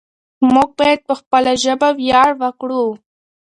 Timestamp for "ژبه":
1.63-1.89